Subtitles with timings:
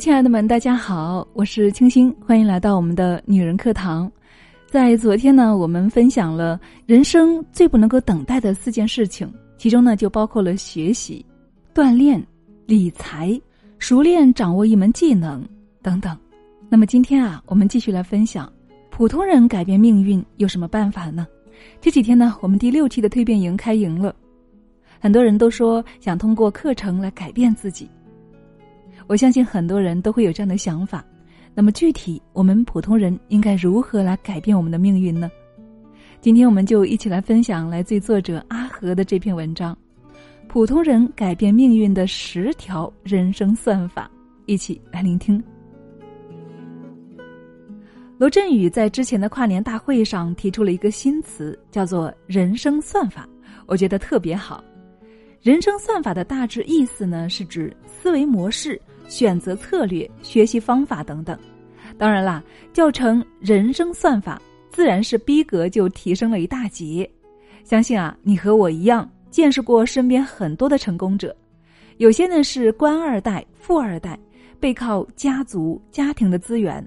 [0.00, 4.10] 亲爱的们，大家好，我是清新，欢迎来到我们的女人课堂。
[4.66, 11.22] 在昨天呢，我们分享了人生最不能够等待的四件事情，其中呢就包括了学习、
[11.74, 12.18] 锻炼、
[12.64, 13.38] 理财、
[13.78, 15.46] 熟练掌握一门技能
[15.82, 16.16] 等等。
[16.70, 18.50] 那么今天啊，我们继续来分享
[18.88, 21.26] 普通人改变命运有什么办法呢？
[21.78, 24.16] 这几天呢，我们第六期的蜕变营开营了，
[24.98, 27.86] 很多人都说想通过课程来改变自己。
[29.10, 31.04] 我相信很多人都会有这样的想法，
[31.52, 35.28] 那么具体我们普通人应该如何来改变我们的命运呢？
[36.20, 39.74] 今天我们就一起来分享来自于作者阿和的这篇文章
[40.46, 44.08] 《普通人改变命运的十条人生算法》，
[44.46, 45.42] 一起来聆听。
[48.16, 53.28] 罗振宇在之前的跨年大会上提出了一个新词，叫做“人生算法”，
[53.66, 54.62] 我觉得特别好。
[55.42, 58.80] 人生算法的大致意思呢，是指思维模式。
[59.10, 61.36] 选择策略、学习方法等等，
[61.98, 67.10] 当然啦，教程人生算法自然是逼格就提升了一大截。
[67.64, 71.36] 相信啊，你和我一样见识过身边很多的成功者，
[71.98, 74.16] 有些呢是官二代、富二代，
[74.60, 76.86] 背靠家族、家庭的资源，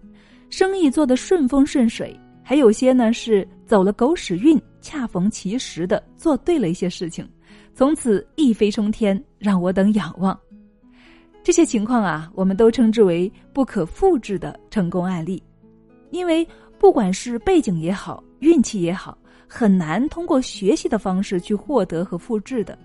[0.50, 2.08] 生意做得顺风顺水；
[2.42, 7.28] 还有些呢是走了狗屎运，恰逢其时的做对了一些事情，
[7.76, 10.40] 从此一飞冲天，让我等仰望。
[11.44, 15.44] 这些情况啊，我们都称之为不可复制的成功案例，
[16.10, 16.48] 因为
[16.80, 22.78] 不管是背景也好，运气也好，很难通过学习的方式去获得和复制的。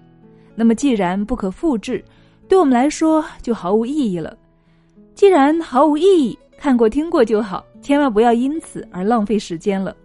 [0.56, 2.05] 那么，既然不可复制，
[2.48, 4.36] 对我们来说就毫无意义了。
[5.14, 9.97] 既然毫无意义，看过听过就好，千万不要因此而浪费时间了，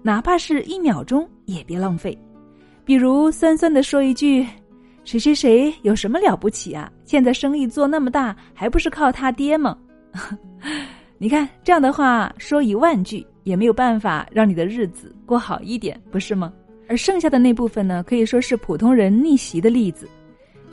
[0.00, 2.18] 哪怕是一秒钟也别浪费。
[2.86, 4.46] 比如，酸酸的说一句。
[5.08, 6.92] 谁谁谁有什么了不起啊？
[7.06, 9.74] 现在生意做那么大，还不是靠他爹吗？
[11.16, 16.52] 你看这样的话说一万句也没有办法让你的日子过好一点，不是吗？
[16.90, 20.06] 而剩下的那部分呢，可以说是普通人逆袭的例子，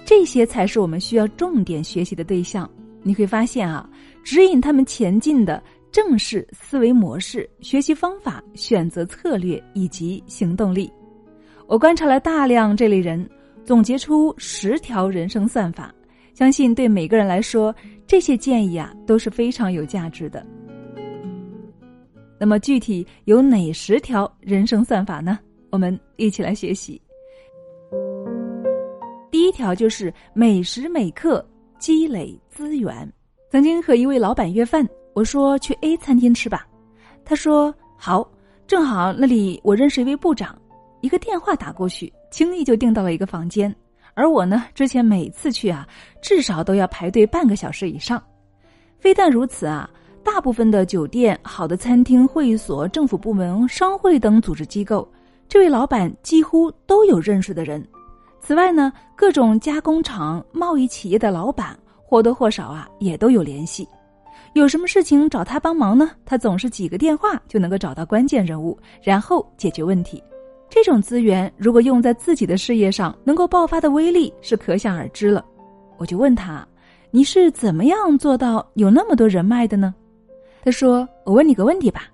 [0.04, 2.70] 这些才是我们需要重点学习的对象。
[3.04, 3.90] 你会发现啊，
[4.22, 5.64] 指引他们前进的
[5.94, 10.92] 正是思维模式、学习方法、选择策略以及行动力。
[11.68, 13.26] 我观察了大量这类人。
[13.66, 15.94] 总结出十条人生算法，
[16.36, 20.46] 相信对每个人来说，这些建议啊都是非常有价值的。
[22.40, 25.40] 那么具体有哪十条人生算法呢？
[25.72, 27.02] 我们一起来学习。
[29.32, 31.46] 第一条就是每时每刻
[31.80, 33.12] 积累资源。
[33.50, 36.68] 曾经和一位老板约饭，我说去 A 餐厅吃吧，
[37.24, 38.30] 他说好，
[38.68, 40.56] 正好那里我认识一位部长，
[41.06, 42.12] 一个电话打过去。
[42.32, 43.74] 轻易就订到了一个房间，
[44.16, 45.88] 而我呢，之前每次去啊，
[46.20, 48.22] 至少都要排队半个小时以上。
[48.98, 49.88] 非但如此啊，
[50.24, 55.08] 大部分的酒店、好的餐厅、会所、政府部门、商会等组织机构，
[55.48, 57.88] 这位老板几乎都有认识的人。
[58.42, 63.88] 此外呢，各种加工厂、贸易企业的老板或多或少啊，也都有联系。
[64.54, 66.12] 有什么事情找他帮忙呢？
[66.26, 70.22] 他总是几个电话就能够找到关键人物，然后解决问题。
[70.76, 75.44] 这种资源如果用在自己的事业上，能够爆发的威力是可想而知了。
[75.96, 76.68] 我就问他
[77.12, 79.96] ：“你是怎么样做到有那么多人脉的呢？”
[80.66, 82.10] 他说：“我问你个问题吧，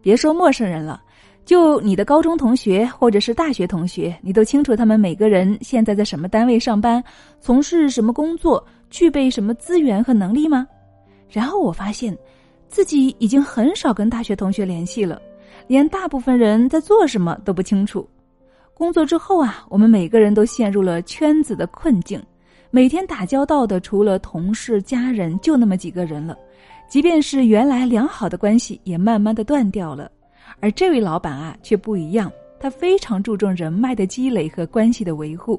[0.00, 0.98] 别说陌生人了，
[1.44, 7.04] 就你的高中同学或者是大学同学，你都清楚他们每个人现在在什么单位上班，
[7.38, 10.66] 从事什么工作，具备什么资源和能力吗？”
[11.28, 12.16] 然后我发现，
[12.66, 15.20] 自己已经很少跟大学同学联系了。
[15.66, 18.08] 连大部分人在做什么都不清楚。
[18.74, 22.22] 工作之后啊，我们每个人都陷入了圈子的困境。
[22.70, 26.36] 每天打交道的除了同事、家人，就那么几个人了。
[26.88, 30.10] 即便是原来良好的关系，也慢慢的断掉了。
[30.60, 35.58] 而这位老板啊，却不一样，他非常注重人脉的积累和关系的维护。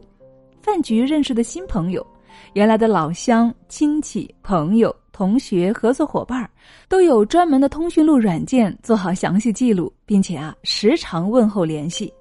[0.61, 2.05] 饭局认识的新朋友，
[2.53, 4.95] 原来的老乡、亲戚、朋友。
[5.17, 6.47] 同学、合作伙伴
[6.87, 12.13] 都有专门的通讯录软件做好详细记录，并且啊时常问候联系。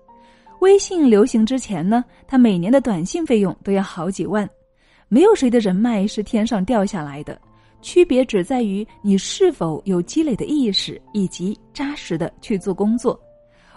[0.60, 4.48] 微信流行之前呢，他每年的短信费用都要好几万。
[5.08, 7.38] 没有谁的人脉是天上掉下来的，
[7.82, 13.20] 区别只在于你是否有积累的意识以及扎实的去做工作。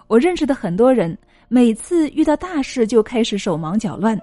[0.08, 1.18] 我认识的很多人，
[1.50, 4.18] 每次遇到大事就开始手忙脚乱，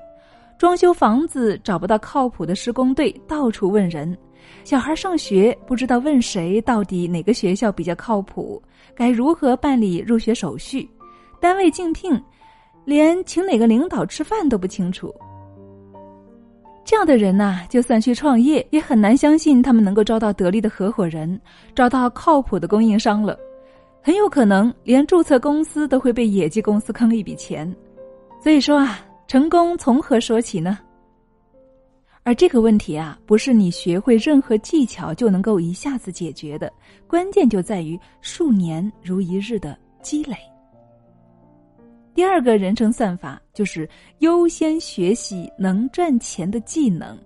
[0.57, 4.17] 装修房子找不到靠谱的施工队，到处问人。
[4.65, 8.61] 小孩上学不知道问谁，到底哪个学校比较靠谱？
[8.95, 10.89] 该如何办理入学手续？
[11.41, 12.21] 单位竞聘，
[12.85, 15.15] 连请哪个领导吃饭都不清楚。
[16.85, 21.41] 这样的人呐，就算去创业，也很难相信他们能够招到得力的合伙人，
[21.75, 23.39] 找到靠谱的供应商了。
[24.03, 27.75] 很有可能连注册公司都会被野鸡公司坑一笔钱。
[28.41, 30.79] 所以说啊，成功从何说起呢？
[32.27, 36.73] 而这个问题啊，不是你学会任何技巧就能够一下子解决的，
[37.07, 40.37] 关键就在于数年如一日的积累。
[42.17, 43.89] 第二个人生算法就是
[44.19, 47.17] 优先学习能赚钱的技能。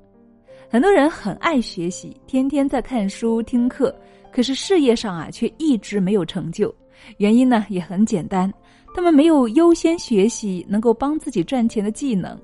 [0.68, 3.98] 很多人很爱学习，天天在看书听课，
[4.30, 6.74] 可是事业上啊却一直没有成就。
[7.16, 8.52] 原因呢也很简单，
[8.94, 12.38] 他们没有优先学习能够帮自己赚钱的技能。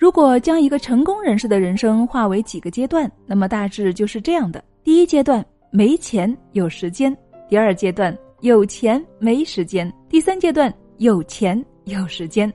[0.00, 7.12] 如果将一个成功人士的人生划为几个阶段，那么大致就是这样的：第一阶段没钱有时间；
[7.50, 11.62] 第二阶段有钱没时间；第三阶段有钱。
[11.84, 12.52] 有时间，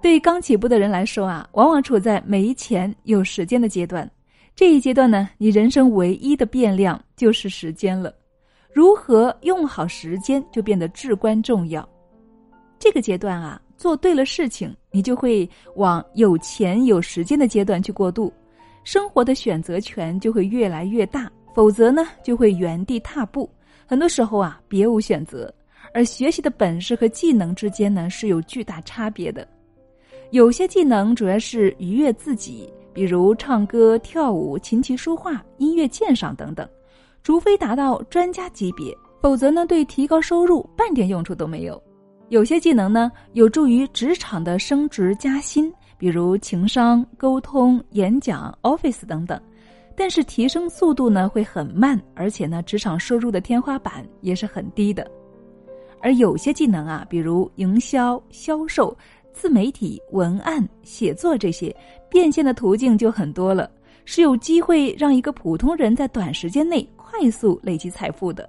[0.00, 4.08] 对刚起步的人来说啊，往往处在没钱有时间的阶段。
[4.54, 8.14] 这一阶段呢，你人生唯一的变量就是时间了。
[8.72, 11.86] 如何用好时间，就变得至关重要。
[12.78, 18.30] 这个阶段啊，做对了事情，你就会往有钱有时间的阶段去过渡，
[18.84, 21.32] 生活的选择权就会越来越大。
[21.54, 23.48] 否则呢，就会原地踏步。
[23.86, 25.52] 很多时候啊，别无选择。
[25.94, 29.48] 而学习的本事和技能之间呢是有巨大差别的，
[30.30, 36.68] 有些技能主要是愉悦自己，比如唱歌、跳舞、琴棋书画、音乐鉴赏等等，
[37.22, 41.82] 除非达到专家级别，否则呢对提高收入半点用处都没有。
[42.30, 49.38] 有些技能呢有助于职场的升职加薪，比如情商、沟通、演讲、Office 等等，
[49.96, 55.10] 但是提升速度呢会很慢，而且呢职场收入的天花板也是很低的。
[56.00, 58.96] 而有些技能啊，比如营销、销售、
[59.32, 61.74] 自媒体、文案、写作这些，
[62.08, 63.68] 变现的途径就很多了，
[64.04, 68.48] 是有机会让一个普通人在短时间内快速累积财富的。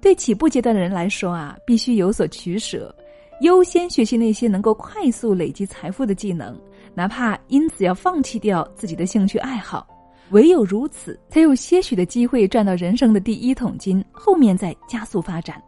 [0.00, 2.94] 对起步阶段的人来说啊，必须有所取舍，
[3.42, 6.58] 优先学习那些能够快速累积财富的技能，
[6.94, 9.86] 哪怕因此要放弃掉自己的兴趣爱好。
[10.30, 15.60] 唯有如此，才有些许的机会赚到人生的第一桶金，后面再加速发展。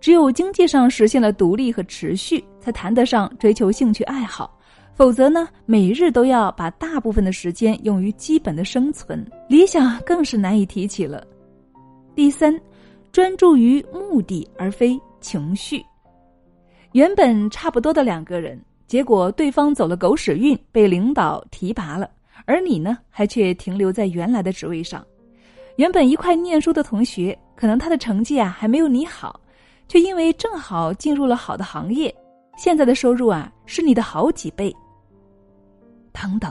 [0.00, 4.58] 只有经济上实现了独立和持续，才谈得上追求兴趣爱好。
[4.94, 11.24] 否则呢，每日都要把大部分的时间用于基本的生存，理想更是难以提起了。
[12.14, 12.60] 第三，
[13.12, 15.84] 专注于目的而非情绪。
[16.92, 22.10] 原本差不多的两个人，结果对方走了狗屎运，被领导提拔了，
[22.46, 25.06] 而你呢，还却停留在原来的职位上。
[25.76, 29.38] 原本一块念书的同学，可能他的成绩啊还没有你好。
[29.88, 32.14] 却因为正好进入了好的行业，
[32.56, 34.74] 现在的收入啊是你的好几倍。
[36.12, 36.50] 等等，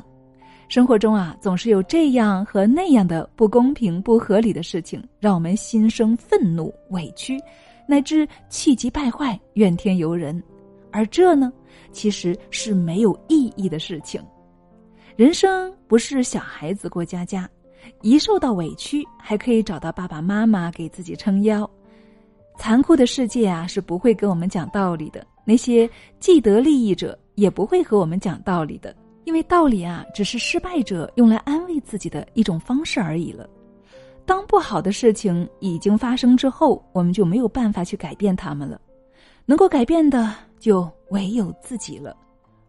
[0.71, 7.37] 生活中啊总是有这样和那样的不公平、不合理的事情，让我们心生愤怒、委屈，
[7.85, 10.41] 乃至气急败坏、怨天尤人。
[10.89, 11.51] 而这呢，
[11.91, 14.23] 其实是没有意义的事情。
[15.17, 17.49] 人生不是小孩子过家家，
[18.01, 21.69] 一受到委屈，还可以找到爸爸妈妈给自己撑腰。
[22.57, 25.27] 残酷的世界啊，是不会跟我们讲道理的。
[25.43, 25.89] 那些
[26.21, 33.49] 既得利益者也不会和我们讲道理的，因为道理啊，只是失败者用来安慰自己的一种方式而已了。
[34.25, 38.79] 当不好的事情已经发生之后，我们就没有办法去改变他们了。
[39.45, 42.15] 能够改变的就唯有自己了，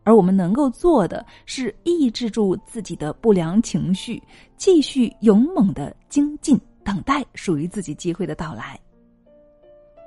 [0.02, 4.20] 而我们能够做的是抑制住自己的不良情绪，
[4.56, 8.80] 继续勇猛的精进，等待属于自己机会的到来。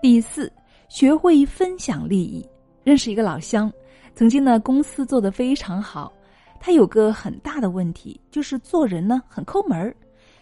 [0.02, 0.52] 第四，
[0.90, 2.46] 学会分享利益。
[2.84, 3.72] 认识一个老乡，
[4.14, 6.12] 曾经呢公司做得非常好，
[6.66, 9.96] 他有个很大的问题，就是做人呢很抠门儿，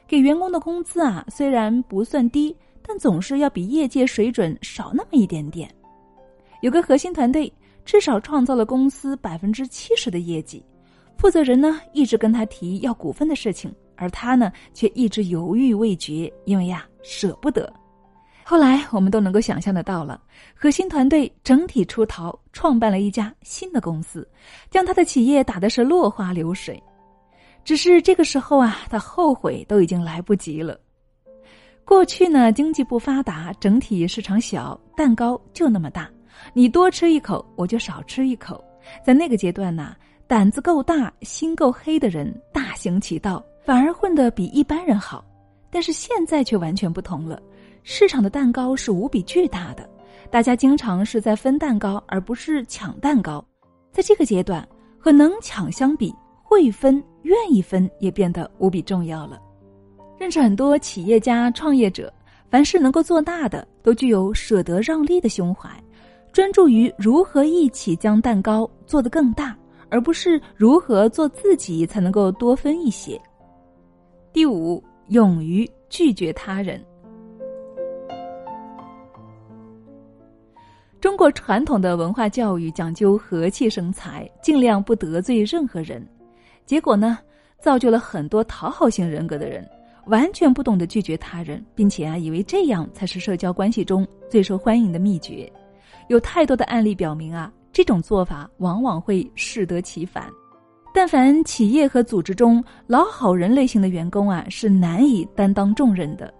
[0.07, 5.69] 给员工的工资啊虽然不算低，但总是要比业界水准少那么一点点。
[6.61, 7.51] 有个核心团队，
[7.83, 10.63] 至少创造了公司百分之七十的业绩，
[11.17, 17.69] 负责人呢一直跟他提要股份的事情，而他呢却一直犹豫未决，因为呀舍不得。
[18.45, 20.21] 后来我们都能够想象得到了，
[20.53, 24.27] 核心团队整体出逃，创办了一家新的公司，
[24.69, 26.81] 将他的企业打的是落花流水。
[27.63, 30.77] 只是这个时候啊，他后悔都已经来不及了。
[31.85, 36.09] 过去呢，经济不发达，整体市场小，蛋糕就那么大，
[36.53, 38.63] 你多吃一口，我就少吃一口。
[39.05, 39.95] 在那个阶段呢，
[40.27, 45.23] 胆子够大、心够黑的人大行其道，反而混得比一般人好。
[45.69, 47.41] 但是现在却完全不同了。
[47.83, 49.87] 市场的蛋糕是无比巨大的，
[50.31, 53.43] 大家经常是在分蛋糕，而不是抢蛋糕。
[53.91, 59.39] 在这个阶段，和能抢相比，会分、愿意分也变得无比重要了。
[60.17, 62.11] 认识很多企业家、创业者，
[62.49, 65.69] 凡是能够做大的，都具有舍得让利的胸怀，
[66.31, 69.55] 专注于如何一起将蛋糕做得更大，
[69.89, 73.21] 而不是如何做自己才能够多分一些。
[74.31, 76.81] 第五，勇于拒绝他人。
[81.03, 86.01] 中国传统的文化教育讲究和气生财，尽量不得罪任何人，
[86.65, 87.19] 结果呢，
[87.59, 89.69] 造就了很多讨好型人格的人，
[90.05, 95.51] 完全不懂得拒绝他人，并且啊，以为这样才是社交关系中最受欢迎的秘诀。
[96.07, 100.29] 有太多的案例表明啊，这种做法往往会适得其反。
[100.93, 106.33] 但凡企业和组织中老好人类型的员工啊，是难以担当重任的。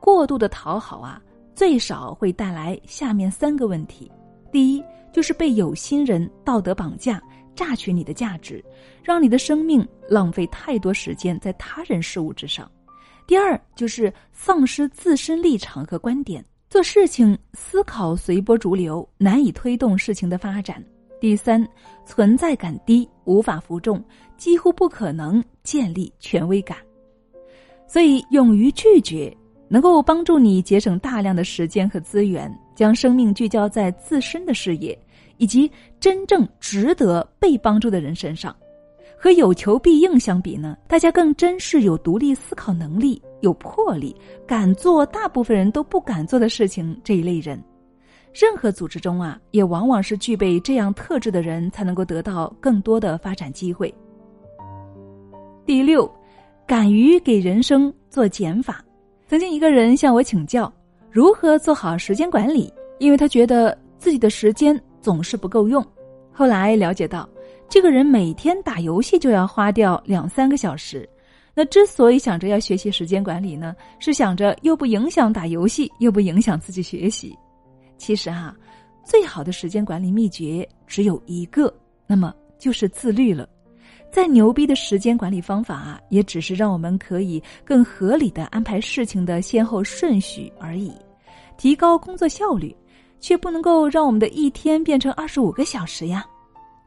[0.00, 1.22] 过度的讨好啊。
[1.58, 4.08] 最少会带来下面三个问题：
[4.52, 7.20] 第一，就是被有心人道德绑架，
[7.56, 8.64] 榨取你的价值，
[9.02, 12.64] 让你的生命浪费太多时间在他人事物之上；
[13.26, 20.80] 第二，就是丧失自身立场和观点，做事情思考随波逐流，难以推动事情的发展；
[21.20, 21.68] 第三，
[22.06, 24.00] 存在感低，无法服众，
[24.36, 26.78] 几乎不可能建立权威感。
[27.88, 29.36] 所以，勇于拒绝。
[29.68, 34.98] 能够帮助你节省大量的时间和资源，将生命聚焦在自身的事业
[35.36, 35.70] 以及
[36.00, 38.54] 真正值得被帮助的人身上。
[39.20, 44.14] 和有求必应相比呢，大家更珍视有独立思考能力、有魄力、
[44.46, 47.60] 敢做大部分人都不敢做的事情这一类人。
[48.32, 53.92] 任何组织中啊，也往往是具备这样特质的人才能够得到更多的发展机会。
[55.66, 56.08] 第六，
[56.64, 58.84] 敢于给人生做减法。
[59.28, 60.72] 曾经一个人向我请教
[61.10, 65.86] 如何做好时间管理，因为他觉得自己的时间总是不够用。
[66.32, 67.28] 后来了解到，
[67.68, 71.06] 这个人每天打游戏就要花掉两三个小时。
[71.54, 77.36] 那之所以想着要学习时间管理呢，是想着又不影响打游戏，又不影响自己学习。
[77.98, 78.56] 其实啊，
[79.04, 81.70] 最好的时间管理秘诀只有一个，
[82.06, 83.46] 那么就是自律了。
[84.10, 90.92] 再牛逼的时间管理方法啊，也只是让我们可以更合理的安排事情的先后顺序而已，
[91.56, 92.74] 提高工作效率，
[93.20, 96.24] 却不能够让我们的一天变成二十五个小时呀。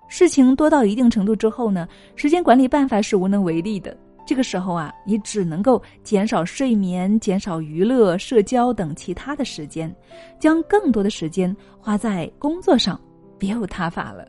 [0.08, 3.96] 事情多到一定程度之后呢，时间管理办法是无能为力的。
[4.26, 9.94] 这个时候啊，你只能够减少睡眠、减少娱乐、社交等其他的时间，
[10.40, 13.00] 将更多的时间花在工作上，
[13.38, 14.28] 别无他法了。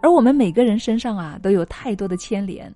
[0.00, 2.72] 而我们每个人身上啊，都有太多的牵连，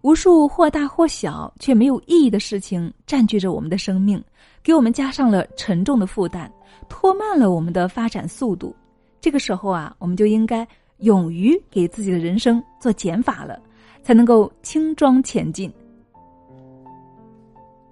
[0.00, 4.22] 无数或大或小却没有意义的事情占据着我们的生命，
[4.62, 6.50] 给我们加上了沉重的负担，
[6.88, 8.74] 拖慢了我们的发展速度。
[9.20, 10.66] 这个时候啊，我们就应该
[10.98, 13.60] 勇于给自己的人生做减法了，
[14.02, 15.72] 才能够轻装前进。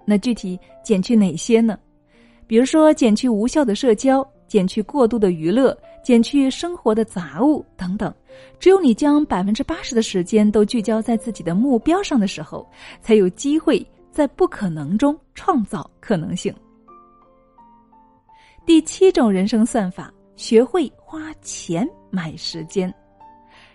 [0.03, 1.79] 那具体减去哪些呢？
[2.47, 5.77] 比如说，减去无效的社交，减去过度的娱乐。
[6.03, 8.13] 减去生活的杂物等等，
[8.59, 12.67] 只有你将百分之八十的时间都聚焦在自己的目标上的时候，
[13.01, 16.53] 才有机会在不可能中创造可能性。
[18.65, 22.93] 第七种人生算法：学会花钱买时间。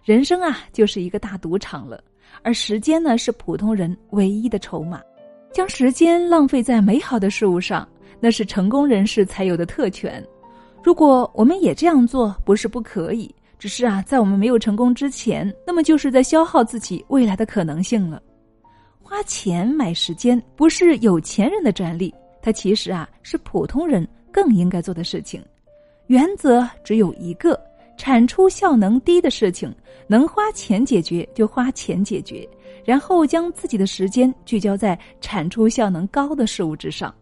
[0.04, 2.02] 人生啊，就是一个大赌场了，
[2.42, 5.00] 而时间呢，是普通人唯一的筹码。
[5.52, 7.88] 将时间浪费在美好的事物上，
[8.20, 10.24] 那是成功人士才有的特权。
[10.86, 18.22] 如果我们也这样做，不是不可以，只是啊，在我们没有成功之前，那么就是在消耗自己未来的可能性了。
[19.02, 25.42] 花钱买时间不是有钱人的专利，它其实啊是普通人更应该做的事情。
[26.06, 27.60] 原则只有一个：
[27.98, 29.74] 产出效能低的事情，
[30.06, 32.48] 能花钱解决就花钱解决，
[32.84, 37.12] 然后将自己的时间聚焦在产出效能高的事物之上。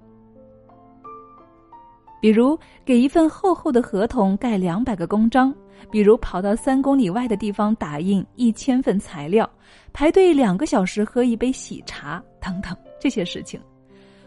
[2.25, 5.55] 比如给一份厚厚的合同盖两百个公章，
[5.91, 9.47] 比如跑到三公里外的地方打印一千份材料，
[9.93, 13.61] 排队两个小时喝一杯喜茶等等这些事情，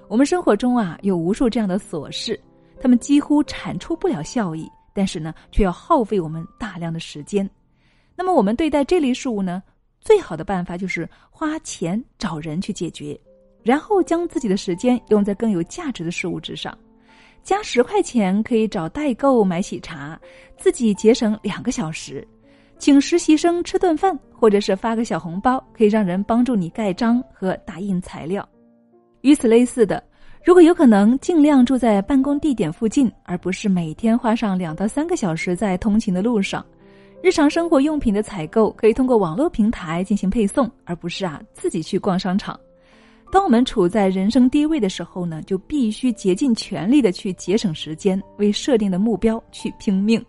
[0.07, 2.39] 我们生活中啊有无数这样的琐事，
[2.79, 7.49] 他们几乎产出不了效益，但是呢却要耗费我们大量的时间。
[8.15, 9.63] 那么我们对待这类事物呢，
[10.01, 13.19] 最好的办法就是花钱找人去解决，
[13.63, 16.77] 然后将自己的时间用在更有价值的事物之上。
[17.47, 20.19] 加十块钱可以找代购买喜茶，
[20.57, 22.21] 自己节省两个小时；
[22.77, 28.45] 请实习生吃顿饭，或者是发个小红包，可以让人帮助你盖章和打印材料。
[29.21, 30.03] 与此类似的，
[30.43, 36.65] 如果有可能，尽量住在办公地点附近，而不是每天花上两到三个小时在通勤的路上。
[37.23, 42.59] 日常生活用品的采购可以通过网络平台进行配送，而不是啊自己去逛商场。
[43.29, 50.23] 当我们处在人生低位的时候呢，就必须竭尽全力的去节省时间，为设定的目标去拼命。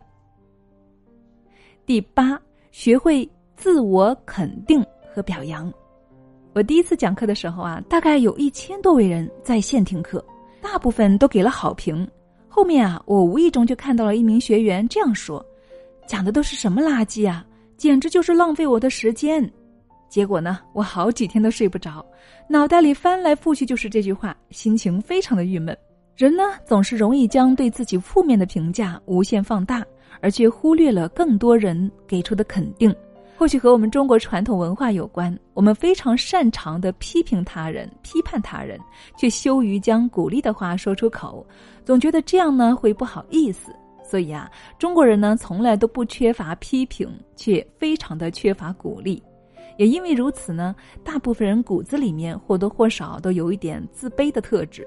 [1.87, 2.39] 第八，
[2.71, 5.73] 学会自我肯定和表扬。
[6.55, 10.23] 我第一次讲课的时候啊，大概有一千多位人在线听课，
[10.61, 12.07] 大部分都给了好评。
[12.49, 15.45] 后面啊，我无意中就看到了一名学员这样说
[16.07, 19.49] ：“讲的都是什么垃圾啊，简直就是浪费我的时间。”
[20.09, 22.05] 结果呢，我好几天都睡不着，
[22.49, 25.77] 脑袋里翻来覆去就是这句话，心情非常的郁闷。
[26.17, 29.85] 人呢，总是容易将对自己负面的评价无限放大，
[30.21, 32.95] 而却忽略了更多人给出的肯定。
[33.37, 38.81] 或许和我们中国传统文化有关，我们非常擅长的批评他人、批判他人，
[39.17, 41.47] 却羞于将鼓励的话说出口，
[41.85, 43.71] 总觉得这样呢会不好意思。
[44.03, 49.23] 所以啊，中国人呢从来都不缺乏批评，却非常的缺乏鼓励。
[49.79, 54.87] 也因为如此呢，大部分人骨子里面或多或少都有一点自卑的特质。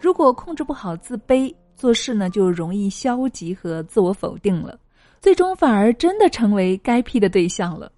[0.00, 4.78] 如果控制不好自卑，做事呢就容易消极和自我否定了，
[5.20, 7.92] 最终反而真的成为该批的对象了。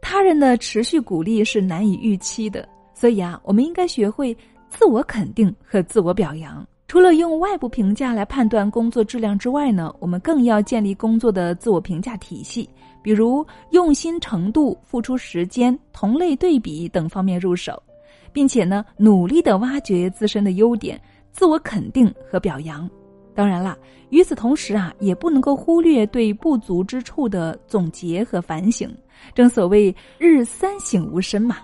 [0.00, 4.36] 他人的持续鼓励是难以预期的，所以啊，我们应该学会
[4.68, 6.66] 自我肯定和自我表扬。
[6.92, 12.68] 除了用外部评价来判断工作质量之外呢，我们更要建立工作的自我评价体系。
[13.00, 17.82] 比如用心程度、付出时间、同类对比等方面入手，
[18.30, 22.86] 并且呢，努力的挖掘自身的优点，自我肯定和表扬。
[23.34, 23.74] 当然啦，
[24.10, 28.94] 与此同时啊，也不能够忽略对不足之处的总结和反省。
[29.34, 31.56] 正所谓日三省吾身嘛。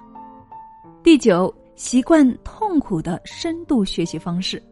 [1.02, 4.62] 第九，习惯痛苦的深度学习方式。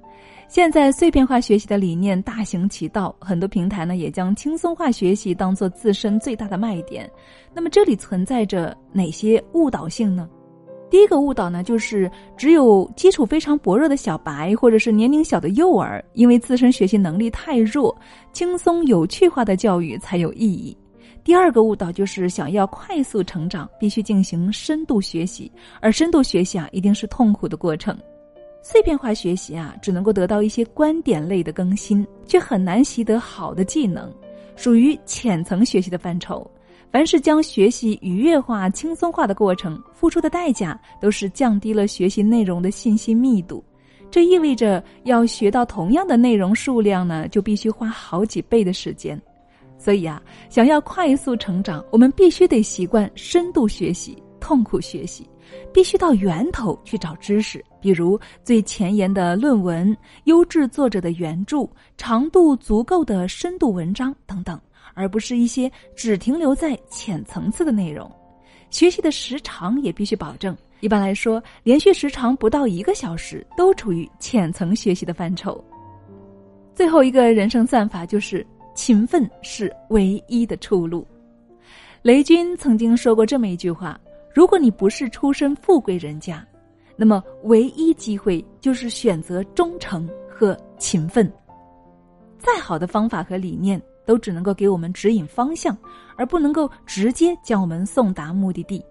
[0.48, 7.10] 现在碎片化学习的理念大行其道，很多平台呢也将轻松化学习当做自身最大的卖点。
[7.52, 10.28] 那么这里存在着哪些误导性呢？
[10.88, 17.94] 第一个误导呢，就是只有基础非常薄弱的小白或者是年龄小的幼儿，因为自身学习能力太弱，
[18.32, 20.76] 轻松有趣化的教育才有意义。
[21.24, 27.98] 第二个误导就是想要快速成长，必须进行深度学习，而深度学习啊，一定是痛苦的过程。
[28.68, 34.12] 碎片化学习啊，只能够得到一些观点类的更新，却很难习得好的技能，
[34.56, 36.44] 属于浅层学习的范畴。
[36.90, 43.64] 凡是将学习愉悦化、轻松化的过程，付出的代价都是降低了学习内容的信息密度。
[44.10, 49.16] 这意味着要学到同样的内容数量呢，就必须花好几倍的时间。
[49.78, 55.24] 所以啊，想要快速成长，我们必须得习惯深度学习、痛苦学习。
[55.72, 64.60] 必须到源头去找知识，比如最前沿的论文、优质作者的原著、长度足够的深度文章等等，
[64.94, 68.10] 而不是一些只停留在浅层次的内容。
[68.70, 75.62] 学习的时长也必须保证，一般来说，连续时长不到一个小时都处于浅层学习的范畴。
[76.74, 81.06] 最后一个人生算法就是勤奋是唯一的出路。
[82.02, 83.98] 雷军曾经说过这么一句话。
[84.36, 86.46] 如果你不是出身富贵人家，
[86.94, 91.32] 那么唯一机会就是选择忠诚和勤奋。
[92.36, 95.74] 再好的方法和理念，都只能够给我们指引方向，
[96.18, 98.84] 而不能够直接将我们送达目的地。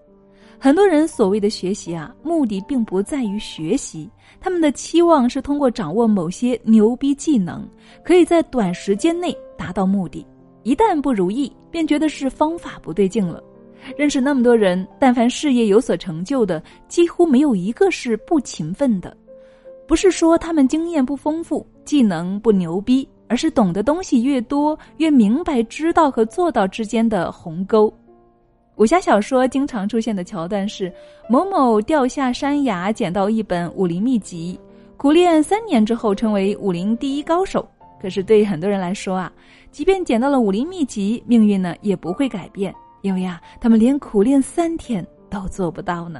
[0.58, 7.69] 很多人所谓的学习啊，目的并不在于学习，他们的期望是通过掌握某些牛逼技能，
[8.03, 10.25] 可以在短时间内达到目的。
[10.63, 13.43] 一旦不如意，便觉得是方法不对劲了。
[13.98, 19.15] 认识那么多人，但凡事业有所成就的，几乎没有一个是不勤奋的。
[19.88, 27.93] 不是说他们经验不丰富、技能不牛逼，而是懂得东西越多，越明白知道和做到之间的鸿沟。
[28.78, 30.91] 武侠小说经常出现的桥段是：
[31.30, 34.60] 某某掉下山崖，捡到一本武林秘籍，
[34.98, 37.65] 苦练三年之后成为武林第一高手。
[38.02, 39.32] 可是对很多人来说啊，
[39.71, 42.74] 即便捡到了武林秘籍，命运呢也不会改变。
[43.06, 46.20] 因为呀，他们连苦练三天都做不到呢。